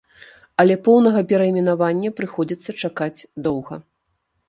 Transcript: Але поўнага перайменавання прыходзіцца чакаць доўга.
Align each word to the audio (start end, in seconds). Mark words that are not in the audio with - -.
Але 0.63 0.77
поўнага 0.87 1.21
перайменавання 1.33 2.09
прыходзіцца 2.23 2.79
чакаць 2.85 3.15
доўга. 3.49 3.75